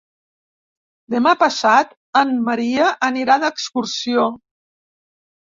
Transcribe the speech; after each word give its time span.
Demà 1.13 1.33
passat 1.41 1.91
en 2.21 2.33
Maria 2.49 2.89
anirà 3.09 3.37
d'excursió. 3.45 4.27